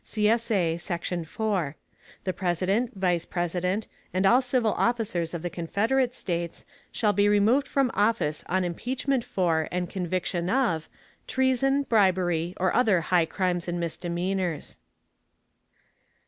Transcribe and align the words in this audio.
[CSA] 0.03 0.79
Section 0.81 1.23
4. 1.25 1.75
The 2.23 2.33
President, 2.33 2.95
Vice 2.95 3.23
President, 3.23 3.85
and 4.11 4.25
all 4.25 4.41
civil 4.41 4.73
officers 4.73 5.35
of 5.35 5.43
the 5.43 5.49
Confederate 5.51 6.15
States, 6.15 6.65
shall 6.91 7.13
be 7.13 7.29
removed 7.29 7.67
from 7.67 7.91
office 7.93 8.43
on 8.49 8.63
impeachment 8.63 9.23
for 9.23 9.67
and 9.71 9.91
conviction 9.91 10.49
of, 10.49 10.89
treason, 11.27 11.83
bribery, 11.83 12.55
or 12.57 12.75
other 12.75 12.99
high 13.01 13.27
crimes 13.27 13.67
and 13.67 13.79
misdemeanors. 13.79 14.77